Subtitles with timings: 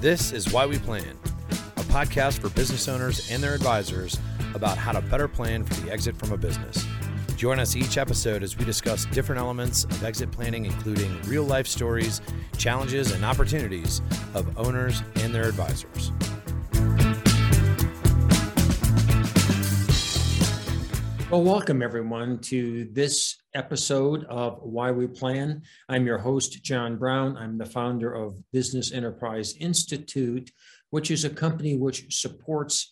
[0.00, 1.18] This is Why We Plan,
[1.50, 4.16] a podcast for business owners and their advisors
[4.54, 6.86] about how to better plan for the exit from a business.
[7.36, 11.66] Join us each episode as we discuss different elements of exit planning, including real life
[11.66, 12.20] stories,
[12.56, 14.00] challenges, and opportunities
[14.34, 16.12] of owners and their advisors.
[21.30, 25.60] Well, welcome everyone to this episode of Why We Plan.
[25.86, 27.36] I'm your host, John Brown.
[27.36, 30.50] I'm the founder of Business Enterprise Institute,
[30.88, 32.90] which is a company which supports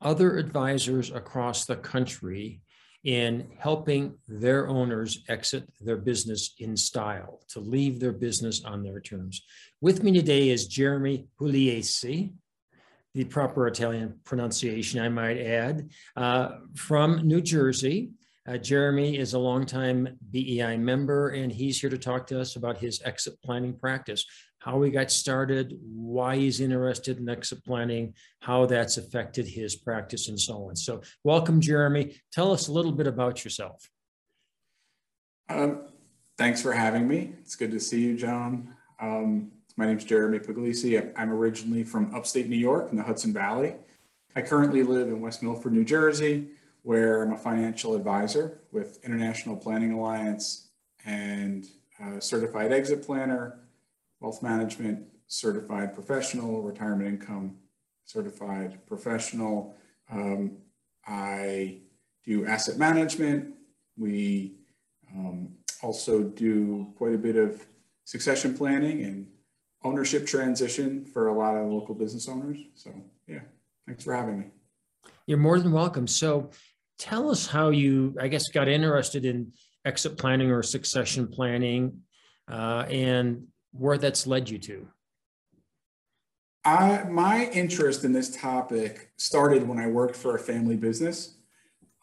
[0.00, 2.62] other advisors across the country
[3.04, 9.00] in helping their owners exit their business in style, to leave their business on their
[9.00, 9.40] terms.
[9.80, 12.32] With me today is Jeremy Pugliese
[13.18, 18.12] the proper Italian pronunciation, I might add, uh, from New Jersey.
[18.46, 22.78] Uh, Jeremy is a longtime BEI member, and he's here to talk to us about
[22.78, 24.24] his exit planning practice,
[24.60, 30.28] how he got started, why he's interested in exit planning, how that's affected his practice,
[30.28, 30.76] and so on.
[30.76, 32.14] So, welcome, Jeremy.
[32.30, 33.90] Tell us a little bit about yourself.
[35.48, 35.88] Um,
[36.36, 37.32] thanks for having me.
[37.40, 38.76] It's good to see you, John.
[39.00, 41.12] Um, my name is Jeremy Pugliese.
[41.16, 43.76] I'm originally from upstate New York in the Hudson Valley.
[44.34, 46.48] I currently live in West Milford, New Jersey,
[46.82, 50.70] where I'm a financial advisor with International Planning Alliance
[51.06, 51.64] and
[52.18, 53.60] certified exit planner,
[54.18, 57.56] wealth management certified professional, retirement income
[58.04, 59.76] certified professional.
[60.10, 60.56] Um,
[61.06, 61.78] I
[62.24, 63.54] do asset management.
[63.96, 64.54] We
[65.14, 65.50] um,
[65.82, 67.64] also do quite a bit of
[68.04, 69.28] succession planning and
[69.84, 72.58] ownership transition for a lot of local business owners.
[72.74, 72.92] So,
[73.26, 73.40] yeah,
[73.86, 74.46] thanks for having me.
[75.26, 76.06] You're more than welcome.
[76.06, 76.50] So,
[76.98, 79.52] tell us how you, I guess, got interested in
[79.84, 82.00] exit planning or succession planning
[82.50, 84.88] uh, and where that's led you to.
[86.64, 91.36] I, my interest in this topic started when I worked for a family business.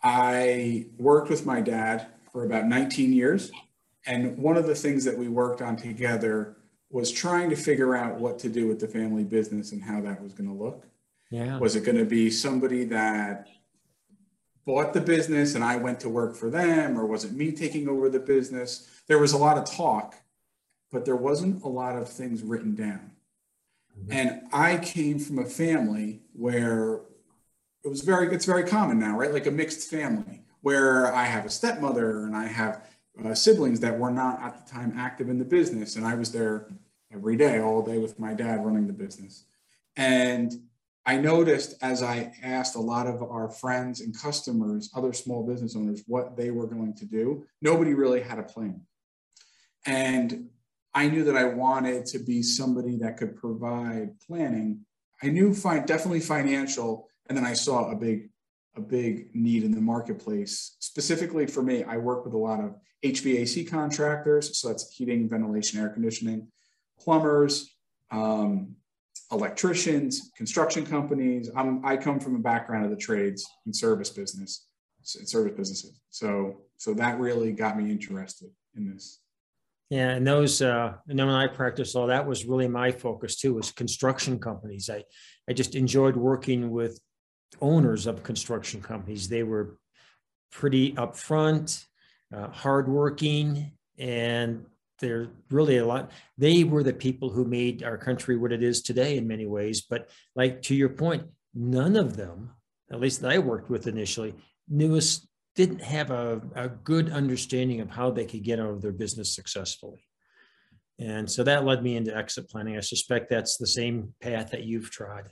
[0.01, 3.51] I worked with my dad for about 19 years.
[4.07, 6.57] And one of the things that we worked on together
[6.95, 10.23] was trying to figure out what to do with the family business and how that
[10.23, 10.87] was going to look.
[11.29, 11.59] Yeah.
[11.59, 13.49] Was it going to be somebody that
[14.65, 17.89] bought the business and I went to work for them, or was it me taking
[17.89, 18.89] over the business?
[19.07, 20.15] There was a lot of talk,
[20.89, 23.11] but there wasn't a lot of things written down.
[23.99, 24.13] Mm-hmm.
[24.13, 27.01] And I came from a family where
[27.83, 29.33] it was very, it's very common now, right?
[29.33, 32.87] Like a mixed family where I have a stepmother and I have
[33.21, 35.97] uh, siblings that were not at the time active in the business.
[35.97, 36.67] And I was there
[37.15, 39.45] every day, all day with my dad running the business.
[39.95, 40.53] And
[41.05, 45.75] I noticed as I asked a lot of our friends and customers, other small business
[45.75, 48.81] owners, what they were going to do, nobody really had a plan.
[49.85, 50.49] And
[50.93, 54.81] I knew that I wanted to be somebody that could provide planning.
[55.21, 58.29] I knew fi- definitely financial, and then I saw a big
[58.77, 60.75] a big need in the marketplace.
[60.79, 65.79] Specifically for me, I work with a lot of HVAC contractors, so that's heating, ventilation,
[65.79, 66.47] air conditioning,
[66.99, 67.75] plumbers,
[68.11, 68.75] um,
[69.31, 71.49] electricians, construction companies.
[71.55, 74.67] I'm, I come from a background of the trades and service business,
[75.17, 75.99] and service businesses.
[76.09, 79.19] So, so that really got me interested in this.
[79.89, 83.35] Yeah, and those, uh, and then when I practiced law, that was really my focus
[83.35, 84.89] too, was construction companies.
[84.89, 85.03] I,
[85.47, 86.99] I just enjoyed working with
[87.61, 89.29] owners of construction companies.
[89.29, 89.77] They were
[90.51, 91.85] pretty upfront,
[92.35, 94.65] uh, hardworking, and
[94.99, 96.11] they're really a lot.
[96.37, 99.81] They were the people who made our country what it is today in many ways.
[99.81, 101.23] But like to your point,
[101.53, 102.51] none of them,
[102.91, 104.35] at least that I worked with initially,
[104.69, 108.81] knew us didn't have a, a good understanding of how they could get out of
[108.81, 110.05] their business successfully.
[110.99, 112.77] And so that led me into exit planning.
[112.77, 115.29] I suspect that's the same path that you've trod.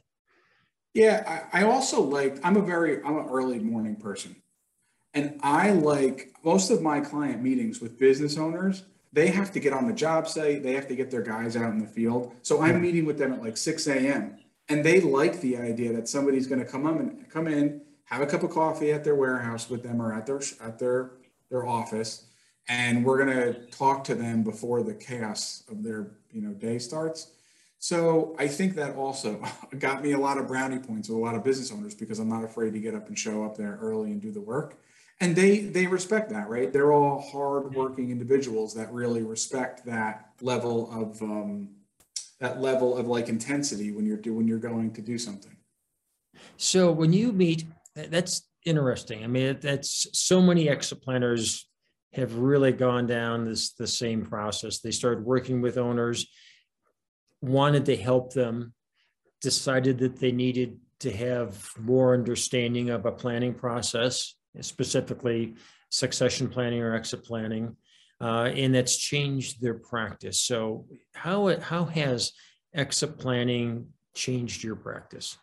[0.94, 4.36] Yeah, I, I also like, I'm a very, I'm an early morning person.
[5.14, 9.72] And I like most of my client meetings with business owners, they have to get
[9.74, 12.34] on the job site, they have to get their guys out in the field.
[12.42, 14.38] So I'm meeting with them at like 6 a.m.
[14.70, 18.22] And they like the idea that somebody's going to come up and come in, have
[18.22, 21.12] a cup of coffee at their warehouse with them or at their at their
[21.50, 22.26] their office,
[22.68, 26.80] and we're going to talk to them before the chaos of their you know day
[26.80, 27.32] starts.
[27.78, 29.44] So I think that also
[29.80, 32.30] got me a lot of brownie points with a lot of business owners because I'm
[32.30, 34.78] not afraid to get up and show up there early and do the work.
[35.22, 36.72] And they they respect that, right?
[36.74, 41.70] They're all hardworking individuals that really respect that level of um,
[42.40, 45.56] that level of like intensity when you're do, when you're going to do something.
[46.58, 47.66] So when you meet,
[47.96, 49.24] that's interesting.
[49.24, 51.68] I mean, that's so many exit planners
[52.14, 54.80] have really gone down this the same process.
[54.80, 56.28] They started working with owners
[57.44, 58.74] wanted to help them
[59.42, 65.56] decided that they needed to have more understanding of a planning process, specifically
[65.90, 67.76] succession planning or exit planning,
[68.22, 70.42] uh, and that's changed their practice.
[70.42, 72.34] So, how how has
[72.74, 75.38] exit planning changed your practice?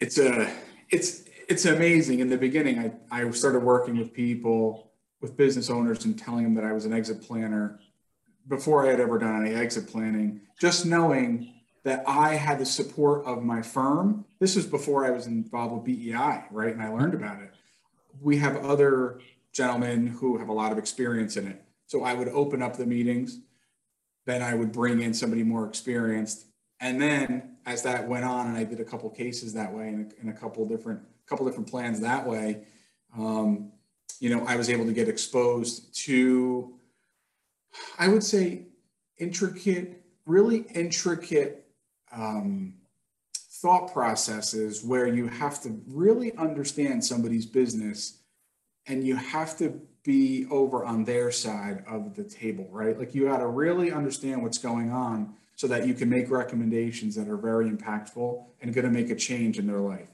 [0.00, 0.52] It's a
[0.90, 2.20] it's it's amazing.
[2.20, 6.54] In the beginning, I I started working with people with business owners and telling them
[6.54, 7.78] that I was an exit planner
[8.48, 10.40] before I had ever done any exit planning.
[10.60, 14.24] Just knowing that I had the support of my firm.
[14.38, 16.72] This was before I was involved with BEI, right?
[16.72, 17.52] And I learned about it.
[18.20, 19.20] We have other
[19.52, 21.62] gentlemen who have a lot of experience in it.
[21.86, 23.40] So I would open up the meetings,
[24.24, 26.46] then I would bring in somebody more experienced.
[26.80, 30.12] And then as that went on, and I did a couple cases that way and
[30.12, 32.62] a, and a couple different couple different plans that way,
[33.16, 33.72] um,
[34.20, 36.74] you know, I was able to get exposed to,
[37.98, 38.66] I would say,
[39.18, 41.61] intricate, really intricate
[42.12, 42.74] um,
[43.34, 48.18] thought processes where you have to really understand somebody's business
[48.86, 52.98] and you have to be over on their side of the table, right?
[52.98, 57.14] Like you got to really understand what's going on so that you can make recommendations
[57.14, 60.08] that are very impactful and going to make a change in their life.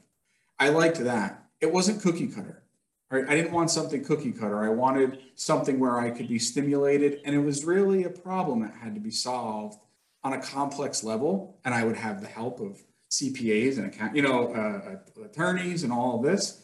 [0.59, 1.43] I liked that.
[1.59, 2.61] It wasn't cookie cutter.
[3.09, 3.25] Right?
[3.27, 4.63] I didn't want something cookie cutter.
[4.63, 8.75] I wanted something where I could be stimulated and it was really a problem that
[8.75, 9.79] had to be solved
[10.23, 14.21] on a complex level, and I would have the help of CPAs and account, you
[14.21, 16.63] know, uh, uh, attorneys and all of this.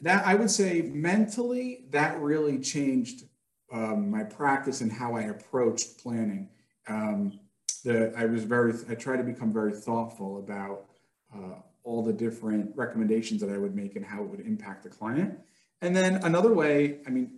[0.00, 3.24] That I would say mentally, that really changed
[3.72, 6.48] um, my practice and how I approached planning.
[6.86, 7.40] Um,
[7.86, 10.86] I was very, I tried to become very thoughtful about
[11.34, 14.90] uh, all the different recommendations that I would make and how it would impact the
[14.90, 15.38] client.
[15.80, 17.30] And then another way, I mean,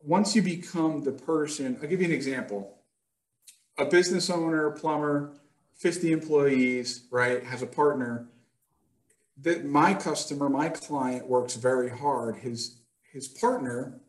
[0.00, 2.77] once you become the person, I'll give you an example
[3.78, 5.32] a business owner, plumber,
[5.76, 8.26] 50 employees, right, has a partner
[9.40, 12.36] that my customer, my client works very hard.
[12.36, 12.78] His
[13.12, 14.00] his partner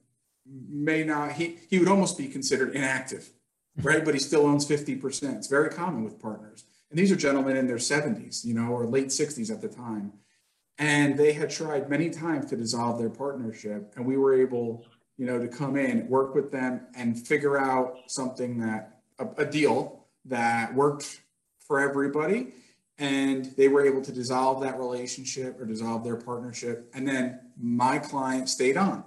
[0.45, 3.29] may not, he, he would almost be considered inactive,
[3.81, 4.03] right?
[4.03, 5.35] But he still owns 50%.
[5.35, 6.65] It's very common with partners.
[6.89, 10.13] And these are gentlemen in their 70s, you know, or late 60s at the time.
[10.77, 13.93] And they had tried many times to dissolve their partnership.
[13.95, 14.85] And we were able,
[15.17, 19.45] you know, to come in, work with them and figure out something that a, a
[19.45, 21.21] deal that worked
[21.59, 22.53] for everybody
[22.97, 27.97] and they were able to dissolve that relationship or dissolve their partnership and then my
[27.97, 29.03] client stayed on.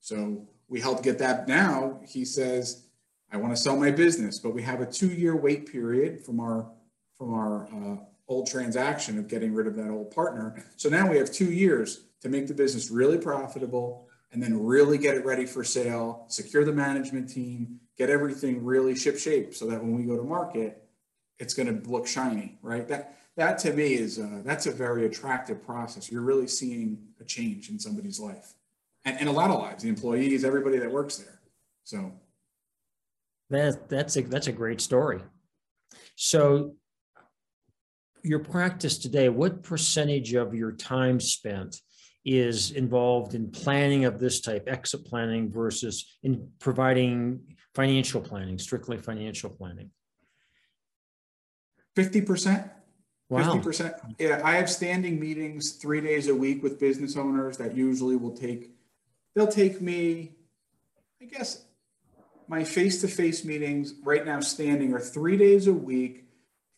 [0.00, 1.48] So we helped get that.
[1.48, 2.86] Now he says
[3.32, 6.40] i want to sell my business but we have a two year wait period from
[6.40, 6.68] our
[7.16, 7.96] from our uh,
[8.30, 10.64] old transaction of getting rid of that old partner.
[10.76, 14.98] So now we have two years to make the business really profitable and then really
[14.98, 19.66] get it ready for sale secure the management team get everything really ship shape so
[19.66, 20.82] that when we go to market,
[21.38, 22.88] it's going to look shiny, right?
[22.88, 26.10] That that to me is uh, that's a very attractive process.
[26.10, 28.54] You're really seeing a change in somebody's life,
[29.04, 31.40] and, and a lot of lives, the employees, everybody that works there.
[31.84, 32.10] So
[33.50, 35.20] that that's a that's a great story.
[36.16, 36.76] So
[38.22, 41.82] your practice today, what percentage of your time spent
[42.24, 47.40] is involved in planning of this type, exit planning versus in providing
[47.74, 49.90] financial planning, strictly financial planning?
[51.96, 52.70] 50%.
[53.28, 53.54] Wow.
[53.54, 54.14] 50%.
[54.18, 58.36] Yeah, I have standing meetings three days a week with business owners that usually will
[58.36, 58.72] take,
[59.34, 60.32] they'll take me,
[61.22, 61.64] I guess,
[62.48, 66.24] my face to face meetings right now standing are three days a week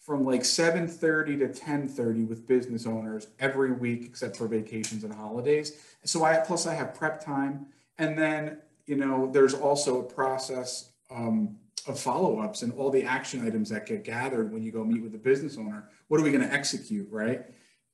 [0.02, 5.96] from like 7.30 to 10.30 with business owners every week except for vacations and holidays
[6.04, 7.66] so i plus i have prep time
[7.98, 11.56] and then you know, there's also a process um,
[11.86, 15.12] of follow-ups and all the action items that get gathered when you go meet with
[15.12, 15.88] the business owner.
[16.08, 17.42] What are we going to execute, right?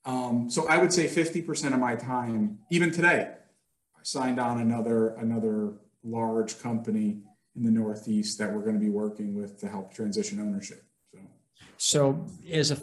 [0.05, 3.31] Um, so I would say 50% of my time, even today,
[3.95, 5.73] I signed on another another
[6.03, 7.19] large company
[7.55, 10.88] in the Northeast that we're going to be working with to help transition ownership.
[11.79, 12.77] So, as a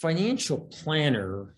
[0.00, 1.54] financial planner,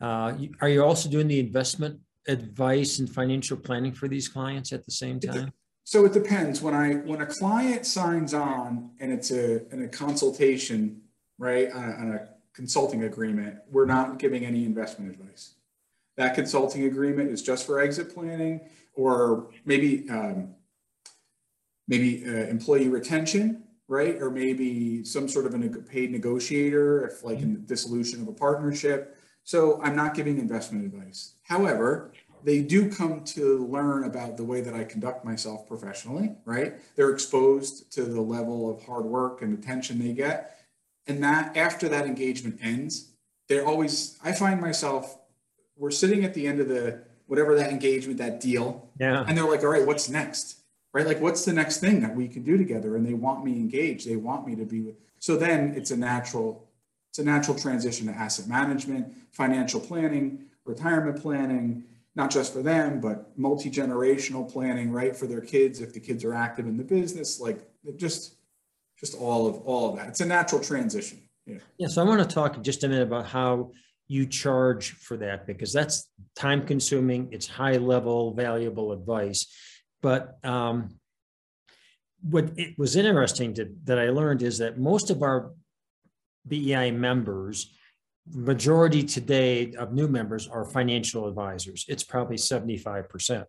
[0.00, 4.84] uh, are you also doing the investment advice and financial planning for these clients at
[4.84, 5.52] the same time?
[5.82, 6.62] So it depends.
[6.62, 11.00] When I when a client signs on and it's a in a consultation,
[11.36, 15.54] right, on a, on a consulting agreement, we're not giving any investment advice.
[16.16, 18.60] That consulting agreement is just for exit planning
[18.94, 20.54] or maybe um,
[21.88, 27.40] maybe uh, employee retention, right, or maybe some sort of a paid negotiator, if like
[27.40, 27.54] in mm-hmm.
[27.54, 29.18] the dissolution of a partnership.
[29.42, 31.34] So I'm not giving investment advice.
[31.42, 32.12] However,
[32.44, 36.74] they do come to learn about the way that I conduct myself professionally, right?
[36.94, 40.56] They're exposed to the level of hard work and attention they get.
[41.08, 43.10] And that after that engagement ends,
[43.48, 45.18] they're always, I find myself,
[45.76, 48.88] we're sitting at the end of the, whatever that engagement, that deal.
[49.00, 49.24] Yeah.
[49.26, 50.59] And they're like, all right, what's next?
[50.92, 51.06] Right?
[51.06, 52.96] Like, what's the next thing that we can do together?
[52.96, 54.08] And they want me engaged.
[54.08, 54.96] They want me to be with.
[55.20, 56.68] So then it's a natural,
[57.10, 61.84] it's a natural transition to asset management, financial planning, retirement planning,
[62.16, 65.16] not just for them, but multi-generational planning, right?
[65.16, 67.60] For their kids, if the kids are active in the business, like
[67.96, 68.34] just,
[68.98, 70.08] just all of all of that.
[70.08, 71.20] It's a natural transition.
[71.46, 71.58] Yeah.
[71.78, 71.88] Yeah.
[71.88, 73.70] So I want to talk just a minute about how
[74.08, 77.28] you charge for that because that's time consuming.
[77.30, 79.46] It's high level, valuable advice.
[80.02, 80.98] But um,
[82.22, 85.52] what it was interesting to, that I learned is that most of our
[86.46, 87.74] BEI members,
[88.32, 91.84] majority today of new members are financial advisors.
[91.88, 93.44] It's probably 75%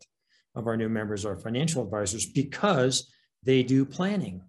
[0.56, 3.12] of our new members are financial advisors because
[3.44, 4.44] they do planning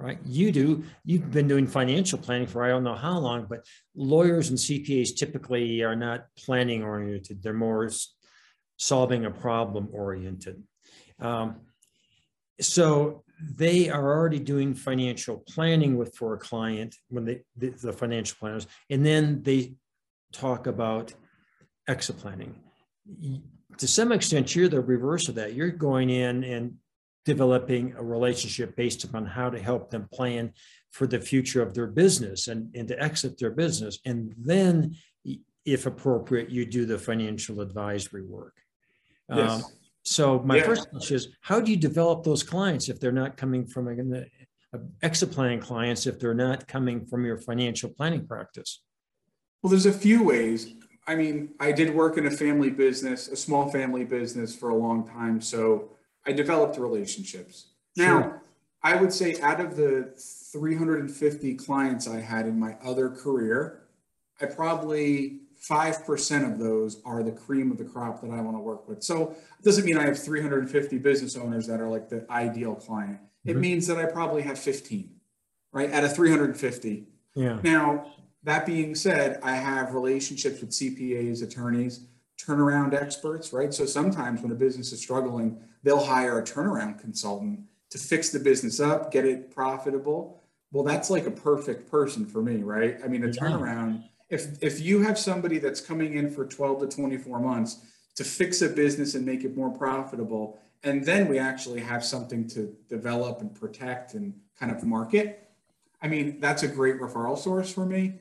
[0.00, 0.18] right?
[0.24, 4.48] You do, you've been doing financial planning for I don't know how long, but lawyers
[4.48, 7.42] and CPAs typically are not planning oriented.
[7.42, 7.90] They're more
[8.78, 10.62] solving a problem oriented.
[11.20, 11.56] Um,
[12.60, 17.92] so they are already doing financial planning with for a client when they the, the
[17.92, 19.74] financial planners, and then they
[20.32, 21.14] talk about
[21.88, 22.54] exit planning.
[23.78, 25.54] To some extent, you're the reverse of that.
[25.54, 26.74] You're going in and
[27.24, 30.52] developing a relationship based upon how to help them plan
[30.90, 33.98] for the future of their business and, and to exit their business.
[34.04, 34.96] And then,
[35.64, 38.56] if appropriate, you do the financial advisory work.
[39.28, 39.64] Yes.
[39.64, 39.70] Um,
[40.02, 40.64] so my yeah.
[40.64, 43.92] first question is, how do you develop those clients if they're not coming from a,
[43.92, 44.24] a
[44.74, 48.82] uh, exit planning clients, if they're not coming from your financial planning practice?
[49.62, 50.74] Well, there's a few ways.
[51.06, 54.74] I mean, I did work in a family business, a small family business for a
[54.74, 55.40] long time.
[55.40, 55.90] So
[56.26, 57.66] I developed relationships.
[57.96, 58.20] Sure.
[58.20, 58.40] Now,
[58.82, 60.14] I would say out of the
[60.52, 63.82] 350 clients I had in my other career,
[64.40, 68.60] I probably 5% of those are the cream of the crop that I want to
[68.60, 69.02] work with.
[69.02, 73.18] So it doesn't mean I have 350 business owners that are like the ideal client.
[73.44, 73.60] It mm-hmm.
[73.60, 75.10] means that I probably have 15,
[75.72, 75.92] right?
[75.92, 77.06] Out of 350.
[77.34, 77.58] Yeah.
[77.62, 78.12] Now,
[78.42, 82.06] that being said, I have relationships with CPAs, attorneys,
[82.38, 83.72] turnaround experts, right?
[83.72, 88.38] So sometimes when a business is struggling, they'll hire a turnaround consultant to fix the
[88.38, 90.42] business up, get it profitable.
[90.72, 92.98] Well, that's like a perfect person for me, right?
[93.04, 96.86] I mean, a turnaround, if if you have somebody that's coming in for 12 to
[96.88, 97.84] 24 months
[98.16, 102.48] to fix a business and make it more profitable, and then we actually have something
[102.48, 105.50] to develop and protect and kind of market.
[106.02, 108.14] I mean, that's a great referral source for me.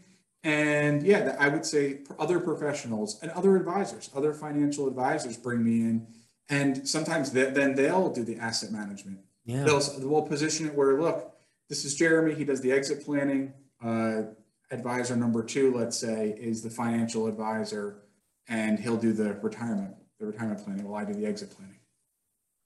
[0.43, 5.81] And yeah, I would say other professionals and other advisors, other financial advisors bring me
[5.81, 6.07] in
[6.49, 9.19] and sometimes they, then they'll do the asset management.
[9.45, 9.63] Yeah.
[9.63, 11.35] They'll, we'll position it where, look,
[11.69, 12.33] this is Jeremy.
[12.33, 13.53] He does the exit planning.
[13.83, 14.33] Uh,
[14.71, 18.03] advisor number two, let's say, is the financial advisor,
[18.47, 21.79] and he'll do the retirement, the retirement planning while I do the exit planning.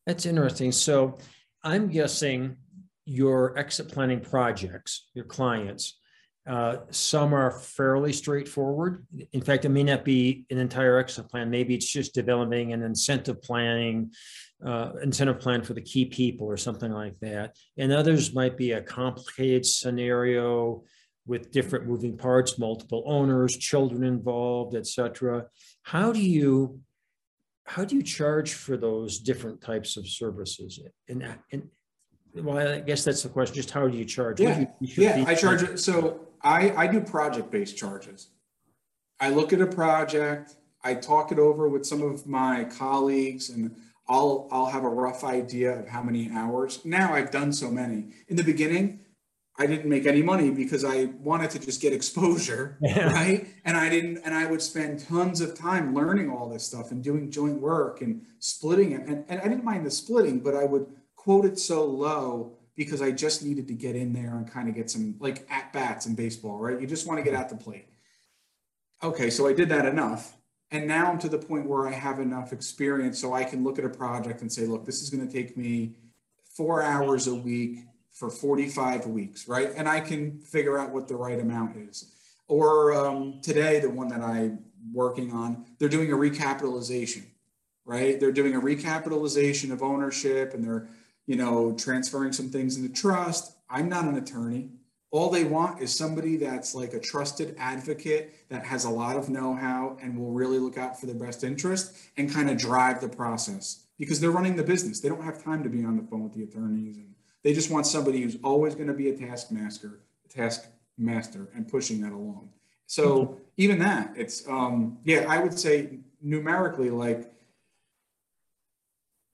[0.05, 0.71] That's interesting.
[0.71, 1.17] So
[1.63, 2.57] I'm guessing
[3.05, 5.99] your exit planning projects, your clients,
[6.45, 9.05] uh, some are fairly straightforward.
[9.31, 11.49] In fact, it may not be an entire exit plan.
[11.49, 14.11] Maybe it's just developing an incentive planning,
[14.65, 17.55] uh, incentive plan for the key people or something like that.
[17.77, 20.83] And others might be a complicated scenario
[21.25, 25.45] with different moving parts, multiple owners, children involved, etc.
[25.83, 26.79] How do you
[27.65, 30.81] how do you charge for those different types of services?
[31.07, 31.69] And, and
[32.35, 33.55] well, I guess that's the question.
[33.55, 34.41] Just how do you charge?
[34.41, 35.79] Yeah, you, you yeah, I charge it.
[35.79, 38.29] So I, I do project-based charges.
[39.19, 43.75] I look at a project, I talk it over with some of my colleagues, and
[44.09, 46.83] I'll I'll have a rough idea of how many hours.
[46.83, 48.09] Now I've done so many.
[48.27, 48.99] In the beginning,
[49.57, 53.11] I didn't make any money because I wanted to just get exposure, yeah.
[53.11, 53.47] right?
[53.65, 57.03] And I didn't, and I would spend tons of time learning all this stuff and
[57.03, 59.01] doing joint work and splitting it.
[59.07, 63.01] And, and I didn't mind the splitting, but I would quote it so low because
[63.01, 66.07] I just needed to get in there and kind of get some like at bats
[66.07, 66.81] in baseball, right?
[66.81, 67.87] You just want to get at the plate.
[69.03, 70.35] Okay, so I did that enough.
[70.71, 73.77] And now I'm to the point where I have enough experience so I can look
[73.77, 75.93] at a project and say, look, this is going to take me
[76.55, 79.71] four hours a week for 45 weeks, right?
[79.75, 82.11] And I can figure out what the right amount is.
[82.47, 84.59] Or um, today, the one that I'm
[84.93, 87.23] working on, they're doing a recapitalization,
[87.85, 88.19] right?
[88.19, 90.87] They're doing a recapitalization of ownership and they're
[91.25, 93.55] you know, transferring some things into trust.
[93.69, 94.69] I'm not an attorney.
[95.11, 99.29] All they want is somebody that's like a trusted advocate that has a lot of
[99.29, 102.99] know how and will really look out for the best interest and kind of drive
[102.99, 104.99] the process because they're running the business.
[104.99, 106.97] They don't have time to be on the phone with the attorneys.
[106.97, 107.12] And
[107.43, 110.65] they just want somebody who's always going to be a taskmaster, a task
[110.97, 112.49] master and pushing that along.
[112.85, 117.33] So even that, it's um, yeah, I would say numerically, like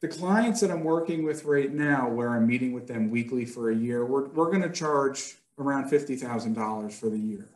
[0.02, 3.70] the clients that I'm working with right now, where I'm meeting with them weekly for
[3.70, 7.50] a year, we're we're going to charge around fifty thousand dollars for the year.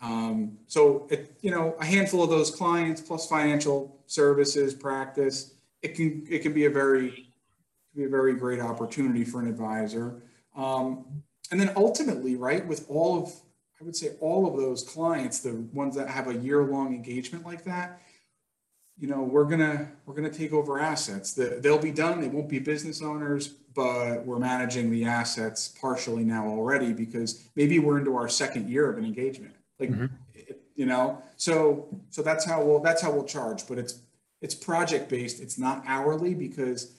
[0.00, 5.94] Um, so it, you know, a handful of those clients plus financial services practice, it
[5.94, 7.27] can it can be a very
[7.94, 10.22] be a very great opportunity for an advisor.
[10.56, 13.32] Um, and then ultimately, right, with all of
[13.80, 17.62] I would say all of those clients, the ones that have a year-long engagement like
[17.64, 18.00] that,
[18.98, 21.32] you know, we're gonna we're gonna take over assets.
[21.32, 22.20] The, they'll be done.
[22.20, 27.78] They won't be business owners, but we're managing the assets partially now already because maybe
[27.78, 29.54] we're into our second year of an engagement.
[29.78, 30.06] Like, mm-hmm.
[30.74, 33.68] you know, so so that's how we'll that's how we'll charge.
[33.68, 34.00] But it's
[34.40, 35.40] it's project based.
[35.40, 36.97] It's not hourly because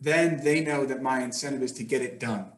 [0.00, 2.52] then they know that my incentive is to get it done.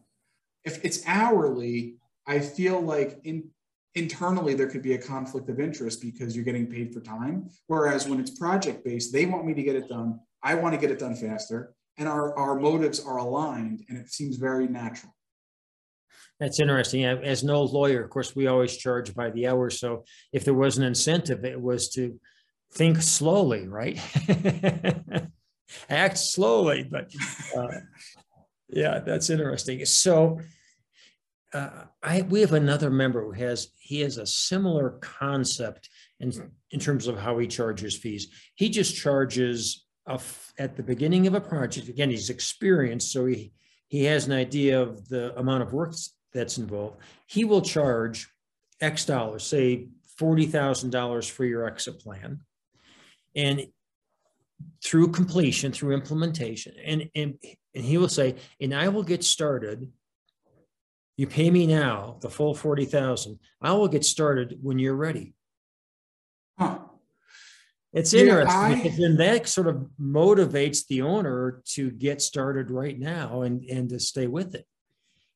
[0.65, 1.97] If it's hourly,
[2.27, 3.51] I feel like in
[3.95, 7.49] internally there could be a conflict of interest because you're getting paid for time.
[7.67, 10.21] Whereas when it's project based, they want me to get it done.
[10.43, 11.75] I want to get it done faster.
[11.99, 15.15] And our, our motives are aligned and it seems very natural.
[16.41, 17.05] That's interesting.
[17.05, 19.69] As no lawyer, of course, we always charge by the hour.
[19.71, 22.19] So if there was an incentive, it was to
[22.73, 24.01] think slowly, right?
[25.89, 26.87] Act slowly.
[26.91, 27.13] But
[27.57, 27.69] uh,
[28.69, 29.85] yeah, that's interesting.
[29.85, 30.41] So
[31.53, 35.89] uh, I we have another member who has he has a similar concept
[36.21, 36.33] in
[36.71, 38.29] in terms of how he charges fees.
[38.55, 40.21] He just charges a,
[40.59, 41.89] at the beginning of a project.
[41.89, 43.53] Again, he's experienced, so he
[43.89, 45.95] he has an idea of the amount of work
[46.33, 46.97] that's involved.
[47.27, 48.29] He will charge
[48.81, 52.41] X dollars, say forty thousand dollars for your exit plan,
[53.37, 53.67] and
[54.85, 57.35] through completion, through implementation, and and
[57.75, 59.91] and he will say, and I will get started
[61.17, 63.39] you pay me now the full 40,000.
[63.61, 65.35] I will get started when you're ready.
[66.59, 66.79] Huh.
[67.93, 72.71] It's interesting yeah, I, because then that sort of motivates the owner to get started
[72.71, 74.67] right now and, and to stay with it.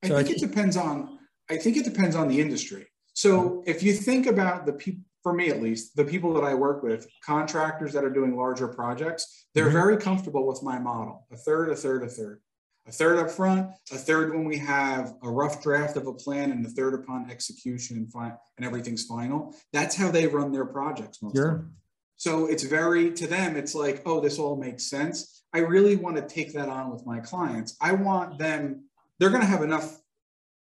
[0.04, 1.18] So I think I, it depends on
[1.50, 2.86] I think it depends on the industry.
[3.12, 6.54] So if you think about the people for me at least, the people that I
[6.54, 9.72] work with, contractors that are doing larger projects, they're mm-hmm.
[9.72, 11.26] very comfortable with my model.
[11.32, 12.38] A third, a third, a third
[12.86, 16.52] a third up front, a third when we have a rough draft of a plan,
[16.52, 19.52] and a third upon execution and, fi- and everything's final.
[19.72, 21.54] That's how they run their projects most sure.
[21.54, 21.74] them.
[22.14, 25.42] So it's very, to them, it's like, oh, this all makes sense.
[25.52, 27.76] I really want to take that on with my clients.
[27.80, 28.84] I want them,
[29.18, 29.98] they're going to have enough,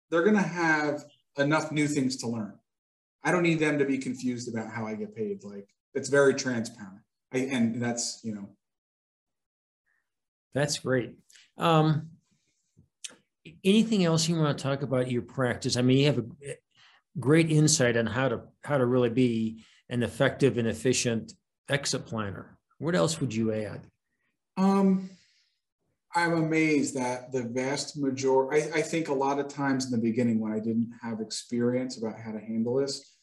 [0.09, 1.05] they're going to have
[1.37, 2.56] enough new things to learn.
[3.23, 5.43] I don't need them to be confused about how I get paid.
[5.43, 7.01] Like it's very transparent.
[7.33, 8.49] I, and that's, you know.
[10.53, 11.13] That's great.
[11.57, 12.09] Um,
[13.63, 15.77] anything else you want to talk about your practice?
[15.77, 16.25] I mean, you have a
[17.19, 21.33] great insight on how to how to really be an effective and efficient
[21.69, 22.57] exit planner.
[22.77, 23.81] What else would you add?
[24.57, 25.09] Um,
[26.17, 29.99] I'm amazed that the vast majority, I, I, think a lot of times in the
[29.99, 33.13] beginning when I didn't have experience about how to handle this,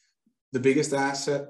[0.53, 1.49] the biggest asset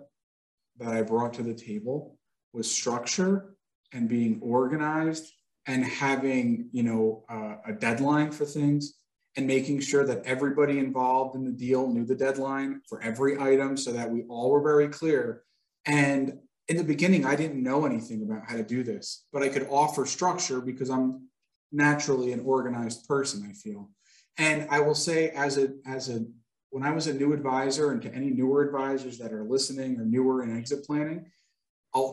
[0.79, 2.19] that I brought to the table
[2.55, 3.57] was structure
[3.93, 5.31] and being organized
[5.67, 8.95] and having you know uh, a deadline for things
[9.37, 13.77] and making sure that everybody involved in the deal knew the deadline for every item
[13.77, 15.43] so that we all were very clear.
[15.85, 19.49] And in the beginning i didn't know anything about how to do this but i
[19.49, 21.29] could offer structure because i'm
[21.75, 23.91] naturally an organized person i feel.
[24.39, 26.25] And i will say as a as a
[26.71, 30.05] when i was a new advisor and to any newer advisors that are listening or
[30.05, 31.27] newer in exit planning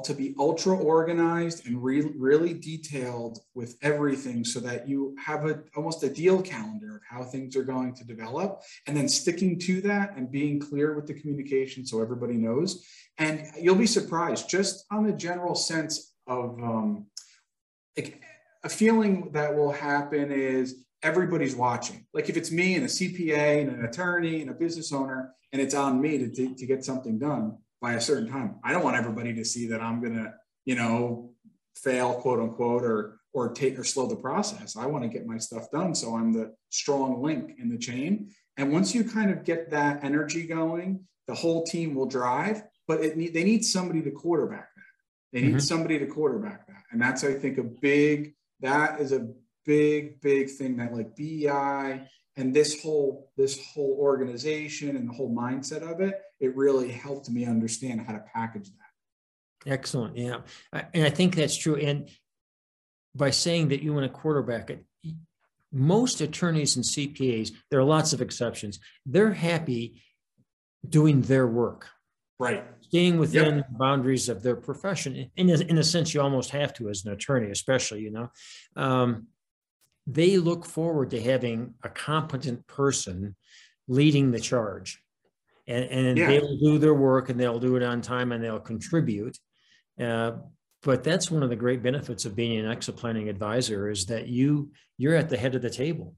[0.04, 5.63] to be ultra organized and re- really detailed with everything so that you have a
[5.76, 9.82] almost a deal calendar of how things are going to develop and then sticking to
[9.82, 12.86] that and being clear with the communication so everybody knows.
[13.17, 17.08] And you'll be surprised just on the general sense of um,
[17.97, 18.21] like
[18.63, 23.62] a feeling that will happen is everybody's watching like if it's me and a cpa
[23.62, 26.86] and an attorney and a business owner and it's on me to, to, to get
[26.86, 28.56] something done by a certain time.
[28.63, 30.34] I don't want everybody to see that I'm going to,
[30.65, 31.32] you know,
[31.76, 34.76] fail, quote unquote, or or take or slow the process.
[34.76, 38.30] I want to get my stuff done, so I'm the strong link in the chain.
[38.58, 42.62] And once you kind of get that energy going, the whole team will drive.
[42.88, 45.32] But it need, they need somebody to quarterback that.
[45.32, 45.60] They need mm-hmm.
[45.60, 48.36] somebody to quarterback that, and that's I think a big.
[48.62, 49.28] That is a
[49.65, 55.34] big big thing that like BEI and this whole this whole organization and the whole
[55.34, 59.71] mindset of it it really helped me understand how to package that.
[59.71, 60.17] Excellent.
[60.17, 60.41] Yeah.
[60.93, 61.76] And i think that's true.
[61.76, 62.10] And
[63.15, 64.86] by saying that you want to quarterback it
[65.74, 68.80] most attorneys and cpas there are lots of exceptions.
[69.06, 70.02] They're happy
[70.88, 71.88] doing their work.
[72.41, 72.65] Right.
[72.82, 73.67] Staying within yep.
[73.71, 75.30] boundaries of their profession.
[75.36, 78.32] In a, in a sense, you almost have to as an attorney, especially, you know.
[78.75, 79.27] Um,
[80.08, 83.36] they look forward to having a competent person
[83.88, 85.01] leading the charge.
[85.67, 86.27] And, and yeah.
[86.27, 89.38] they'll do their work and they'll do it on time and they'll contribute.
[89.99, 90.32] Uh,
[90.84, 94.27] but that's one of the great benefits of being an exit planning advisor is that
[94.27, 96.15] you you're at the head of the table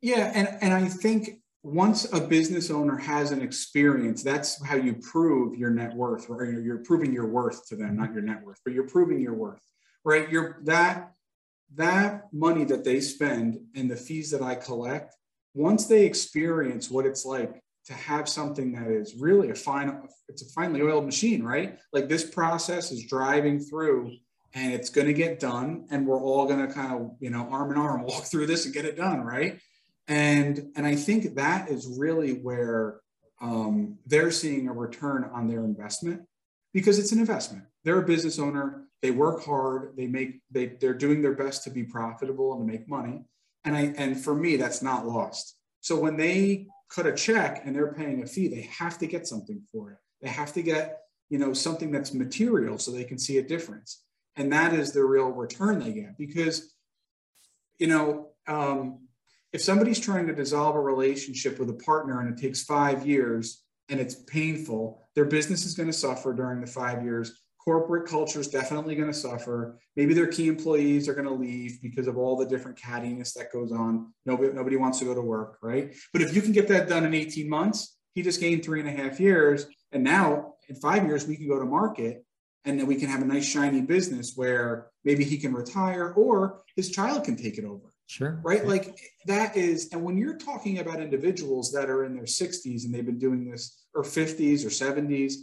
[0.00, 4.94] yeah and and i think once a business owner has an experience that's how you
[4.94, 8.58] prove your net worth or you're proving your worth to them not your net worth
[8.64, 9.62] but you're proving your worth
[10.04, 10.30] right?
[10.30, 11.12] You're that
[11.74, 15.16] that money that they spend and the fees that i collect
[15.54, 20.42] once they experience what it's like to have something that is really a fine it's
[20.42, 21.78] a finely oiled machine right?
[21.92, 24.12] Like this process is driving through
[24.54, 27.48] and it's going to get done and we're all going to kind of you know
[27.50, 29.60] arm in arm walk through this and get it done right
[30.12, 33.00] and and i think that is really where
[33.42, 36.22] um, they're seeing a return on their investment
[36.72, 37.64] because it's an investment.
[37.84, 38.84] They're a business owner.
[39.02, 39.94] They work hard.
[39.96, 43.24] They make they they're doing their best to be profitable and to make money.
[43.64, 45.56] And i and for me that's not lost.
[45.80, 49.26] So when they cut a check and they're paying a fee, they have to get
[49.26, 49.98] something for it.
[50.20, 54.04] They have to get, you know, something that's material so they can see a difference.
[54.36, 56.72] And that is the real return they get because,
[57.78, 59.01] you know, um,
[59.52, 63.62] if somebody's trying to dissolve a relationship with a partner and it takes five years
[63.88, 68.40] and it's painful, their business is going to suffer during the five years corporate culture
[68.40, 69.78] is definitely going to suffer.
[69.96, 73.52] Maybe their key employees are going to leave because of all the different cattiness that
[73.52, 74.12] goes on.
[74.26, 75.94] Nobody, nobody wants to go to work, right?
[76.12, 78.88] But if you can get that done in 18 months, he just gained three and
[78.88, 79.66] a half years.
[79.92, 82.24] And now in five years, we can go to market
[82.64, 86.62] and then we can have a nice shiny business where maybe he can retire or
[86.76, 87.91] his child can take it over.
[88.06, 88.40] Sure.
[88.42, 88.66] Right.
[88.66, 92.94] Like that is, and when you're talking about individuals that are in their 60s and
[92.94, 95.34] they've been doing this or 50s or 70s,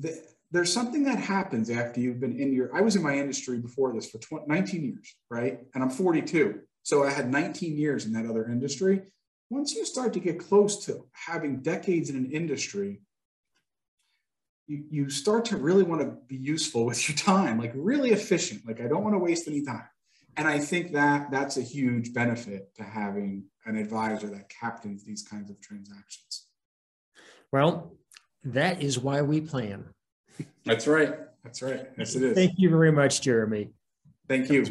[0.00, 0.18] the,
[0.50, 3.92] there's something that happens after you've been in your i was in my industry before
[3.92, 8.12] this for 20, 19 years right and i'm 42 so i had 19 years in
[8.12, 9.02] that other industry
[9.50, 13.00] once you start to get close to having decades in an industry
[14.66, 18.66] you, you start to really want to be useful with your time like really efficient
[18.66, 19.88] like i don't want to waste any time
[20.36, 25.22] and i think that that's a huge benefit to having an advisor that captains these
[25.22, 26.46] kinds of transactions
[27.52, 27.92] well
[28.44, 29.86] that is why we plan
[30.64, 31.14] that's right.
[31.42, 31.88] That's right.
[31.96, 32.34] Yes, it is.
[32.34, 33.70] Thank you very much, Jeremy.
[34.28, 34.64] Thank you.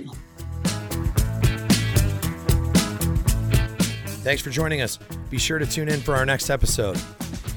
[4.23, 4.97] Thanks for joining us.
[5.29, 6.99] Be sure to tune in for our next episode.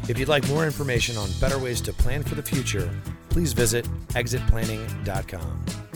[0.09, 2.90] If you'd like more information on better ways to plan for the future,
[3.31, 5.88] please visit exitplanning.com.